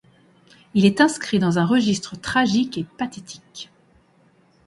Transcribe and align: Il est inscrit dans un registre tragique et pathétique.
Il 0.73 0.85
est 0.85 0.99
inscrit 0.99 1.37
dans 1.37 1.59
un 1.59 1.65
registre 1.67 2.19
tragique 2.19 2.79
et 2.79 2.85
pathétique. 2.97 3.69